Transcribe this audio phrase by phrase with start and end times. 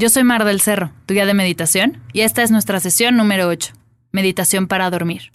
[0.00, 3.48] Yo soy Mar del Cerro, tu guía de meditación, y esta es nuestra sesión número
[3.48, 3.72] 8,
[4.12, 5.32] Meditación para dormir.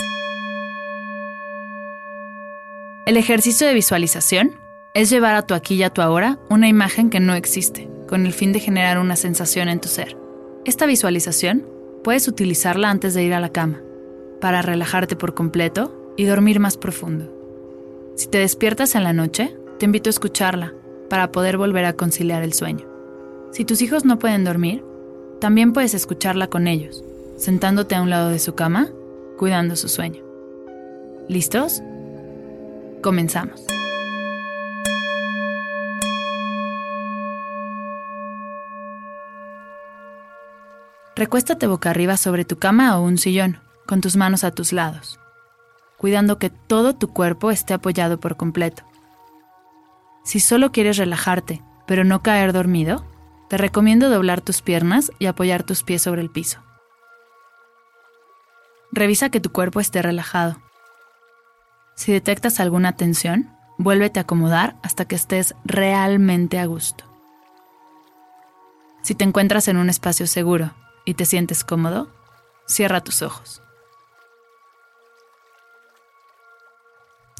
[3.05, 4.55] El ejercicio de visualización
[4.93, 8.25] es llevar a tu aquí y a tu ahora una imagen que no existe, con
[8.25, 10.15] el fin de generar una sensación en tu ser.
[10.63, 11.67] Esta visualización
[12.01, 13.81] puedes utilizarla antes de ir a la cama,
[14.39, 17.29] para relajarte por completo y dormir más profundo.
[18.15, 20.71] Si te despiertas en la noche, te invito a escucharla
[21.09, 22.92] para poder volver a conciliar el sueño.
[23.53, 24.83] Si tus hijos no pueden dormir,
[25.39, 27.03] también puedes escucharla con ellos,
[27.37, 28.89] sentándote a un lado de su cama,
[29.37, 30.23] cuidando su sueño.
[31.29, 31.83] ¿Listos?
[33.03, 33.63] Comenzamos.
[41.15, 45.19] Recuéstate boca arriba sobre tu cama o un sillón, con tus manos a tus lados,
[45.97, 48.81] cuidando que todo tu cuerpo esté apoyado por completo.
[50.23, 53.05] Si solo quieres relajarte, pero no caer dormido,
[53.53, 56.57] te recomiendo doblar tus piernas y apoyar tus pies sobre el piso.
[58.91, 60.59] Revisa que tu cuerpo esté relajado.
[61.93, 67.03] Si detectas alguna tensión, vuélvete a acomodar hasta que estés realmente a gusto.
[69.03, 70.71] Si te encuentras en un espacio seguro
[71.05, 72.09] y te sientes cómodo,
[72.65, 73.61] cierra tus ojos.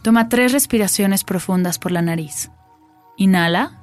[0.03, 2.51] Toma tres respiraciones profundas por la nariz.
[3.17, 3.82] Inhala.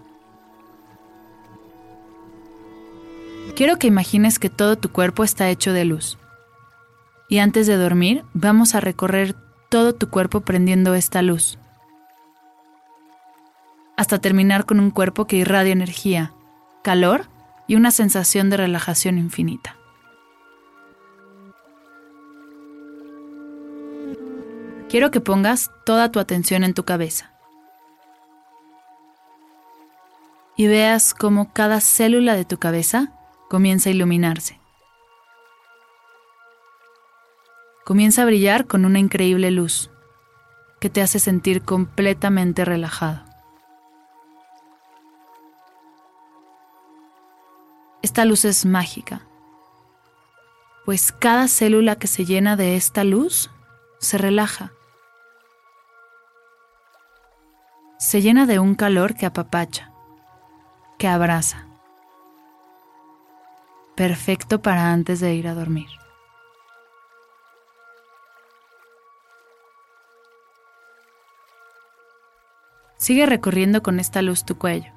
[3.61, 6.17] Quiero que imagines que todo tu cuerpo está hecho de luz.
[7.29, 9.35] Y antes de dormir, vamos a recorrer
[9.69, 11.59] todo tu cuerpo prendiendo esta luz.
[13.97, 16.33] Hasta terminar con un cuerpo que irradia energía,
[16.81, 17.27] calor
[17.67, 19.75] y una sensación de relajación infinita.
[24.89, 27.31] Quiero que pongas toda tu atención en tu cabeza.
[30.57, 33.11] Y veas cómo cada célula de tu cabeza
[33.51, 34.61] comienza a iluminarse.
[37.83, 39.91] Comienza a brillar con una increíble luz
[40.79, 43.25] que te hace sentir completamente relajado.
[48.01, 49.27] Esta luz es mágica,
[50.85, 53.51] pues cada célula que se llena de esta luz
[53.99, 54.71] se relaja.
[57.99, 59.91] Se llena de un calor que apapacha,
[60.97, 61.67] que abraza
[63.95, 65.89] perfecto para antes de ir a dormir.
[72.97, 74.91] Sigue recorriendo con esta luz tu cuello.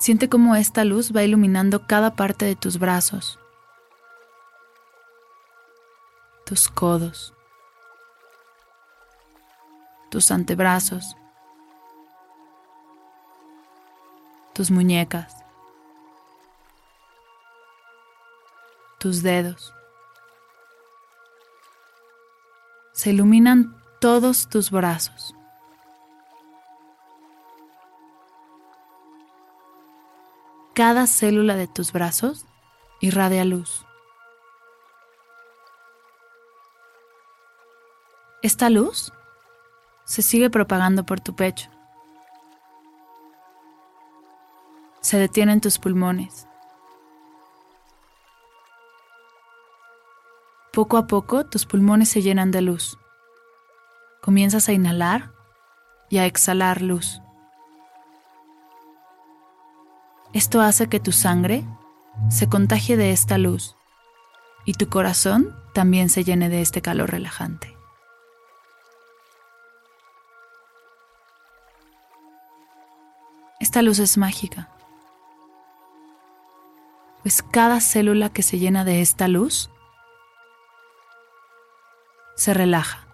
[0.00, 3.38] Siente cómo esta luz va iluminando cada parte de tus brazos,
[6.44, 7.32] tus codos,
[10.10, 11.16] tus antebrazos,
[14.52, 15.34] tus muñecas,
[18.98, 19.74] tus dedos.
[22.92, 25.34] Se iluminan todos tus brazos.
[30.74, 32.46] Cada célula de tus brazos
[33.00, 33.84] irradia luz.
[38.42, 39.12] Esta luz
[40.04, 41.70] se sigue propagando por tu pecho.
[45.12, 46.48] Se detienen tus pulmones.
[50.72, 52.96] Poco a poco tus pulmones se llenan de luz.
[54.22, 55.30] Comienzas a inhalar
[56.08, 57.20] y a exhalar luz.
[60.32, 61.62] Esto hace que tu sangre
[62.30, 63.76] se contagie de esta luz
[64.64, 67.76] y tu corazón también se llene de este calor relajante.
[73.60, 74.70] Esta luz es mágica,
[77.22, 79.70] pues cada célula que se llena de esta luz
[82.34, 83.06] se relaja.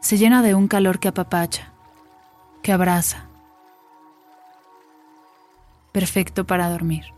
[0.00, 1.72] Se llena de un calor que apapacha,
[2.62, 3.26] que abraza,
[5.92, 7.12] perfecto para dormir.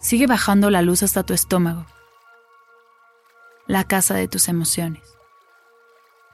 [0.00, 1.86] Sigue bajando la luz hasta tu estómago,
[3.66, 5.02] la casa de tus emociones.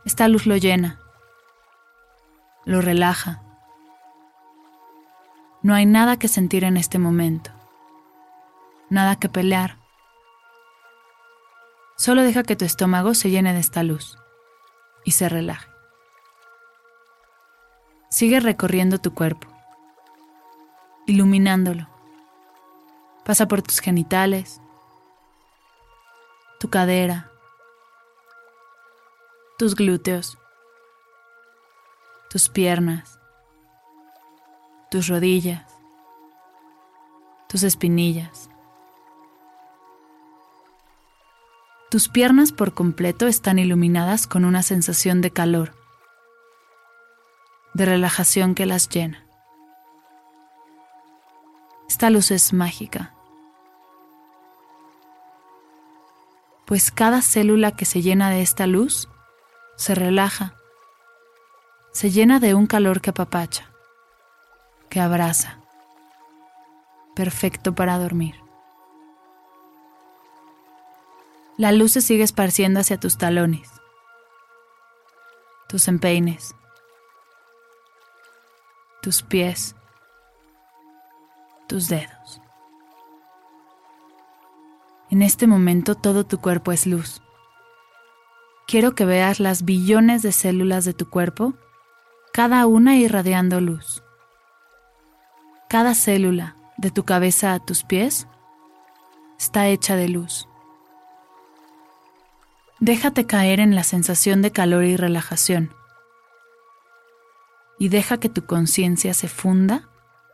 [0.04, 1.00] Esta luz lo llena,
[2.64, 3.42] lo relaja.
[5.62, 7.50] No hay nada que sentir en este momento,
[8.90, 9.78] nada que pelear.
[11.96, 14.18] Solo deja que tu estómago se llene de esta luz
[15.04, 15.68] y se relaje.
[18.10, 19.48] Sigue recorriendo tu cuerpo,
[21.06, 21.92] iluminándolo
[23.24, 24.60] Pasa por tus genitales,
[26.62, 27.28] tu cadera,
[29.58, 30.38] tus glúteos,
[32.30, 33.18] tus piernas,
[34.88, 35.66] tus rodillas,
[37.48, 38.48] tus espinillas.
[41.90, 45.74] Tus piernas por completo están iluminadas con una sensación de calor,
[47.74, 49.26] de relajación que las llena.
[51.88, 53.16] Esta luz es mágica,
[56.66, 59.08] pues cada célula que se llena de esta luz
[59.76, 60.54] se relaja,
[61.92, 63.70] se llena de un calor que apapacha,
[64.88, 65.58] que abraza,
[67.14, 68.36] perfecto para dormir.
[71.56, 73.68] La luz se sigue esparciendo hacia tus talones,
[75.68, 76.54] tus empeines,
[79.00, 79.74] tus pies,
[81.66, 82.41] tus dedos.
[85.12, 87.20] En este momento todo tu cuerpo es luz.
[88.66, 91.52] Quiero que veas las billones de células de tu cuerpo,
[92.32, 94.02] cada una irradiando luz.
[95.68, 98.26] Cada célula, de tu cabeza a tus pies,
[99.38, 100.48] está hecha de luz.
[102.80, 105.74] Déjate caer en la sensación de calor y relajación.
[107.78, 109.90] Y deja que tu conciencia se funda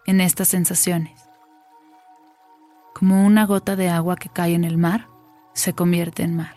[0.07, 1.28] en estas sensaciones
[2.99, 5.07] como una gota de agua que cae en el mar,
[5.53, 6.57] se convierte en mar.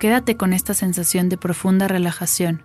[0.00, 2.64] Quédate con esta sensación de profunda relajación,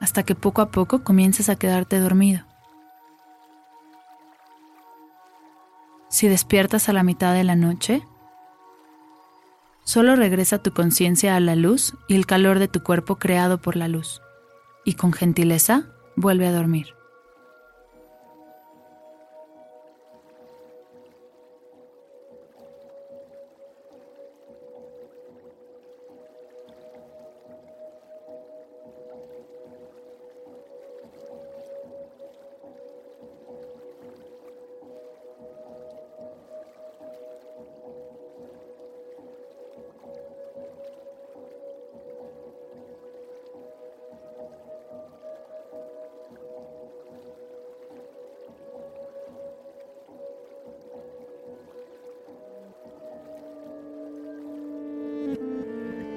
[0.00, 2.46] hasta que poco a poco comiences a quedarte dormido.
[6.08, 8.02] Si despiertas a la mitad de la noche,
[9.84, 13.76] solo regresa tu conciencia a la luz y el calor de tu cuerpo creado por
[13.76, 14.22] la luz,
[14.86, 15.84] y con gentileza
[16.16, 16.96] vuelve a dormir.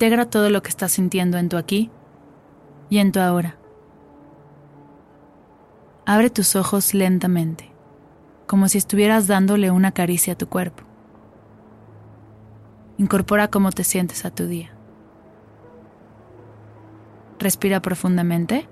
[0.00, 1.90] Integra todo lo que estás sintiendo en tu aquí
[2.88, 3.58] y en tu ahora.
[6.06, 7.70] Abre tus ojos lentamente,
[8.46, 10.84] como si estuvieras dándole una caricia a tu cuerpo.
[12.96, 14.70] Incorpora cómo te sientes a tu día.
[17.38, 18.66] Respira profundamente.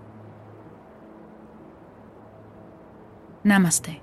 [3.45, 4.01] Namaste.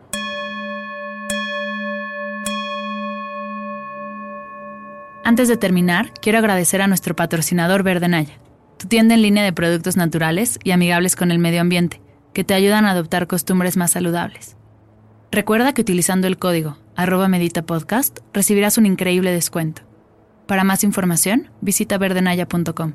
[5.26, 8.40] Antes de terminar, quiero agradecer a nuestro patrocinador Verde Naya,
[8.78, 12.00] tu tienda en línea de productos naturales y amigables con el medio ambiente,
[12.32, 14.56] que te ayudan a adoptar costumbres más saludables.
[15.32, 19.82] Recuerda que utilizando el código arroba Medita Podcast, recibirás un increíble descuento.
[20.46, 22.94] Para más información, visita verdenaya.com.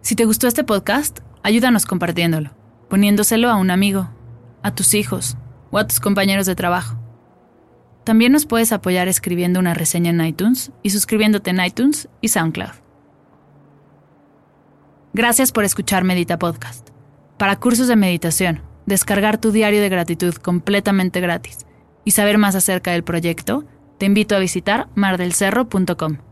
[0.00, 2.52] Si te gustó este podcast, ayúdanos compartiéndolo,
[2.88, 4.10] poniéndoselo a un amigo,
[4.62, 5.36] a tus hijos
[5.72, 7.01] o a tus compañeros de trabajo.
[8.04, 12.72] También nos puedes apoyar escribiendo una reseña en iTunes y suscribiéndote en iTunes y SoundCloud.
[15.14, 16.88] Gracias por escuchar Medita Podcast.
[17.36, 21.66] Para cursos de meditación, descargar tu diario de gratitud completamente gratis
[22.04, 23.64] y saber más acerca del proyecto,
[23.98, 26.31] te invito a visitar mardelcerro.com.